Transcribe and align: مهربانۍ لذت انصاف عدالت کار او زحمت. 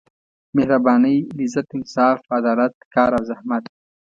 مهربانۍ 0.55 1.17
لذت 1.37 1.69
انصاف 1.77 2.19
عدالت 2.37 2.73
کار 2.93 3.11
او 3.17 3.23
زحمت. 3.29 3.63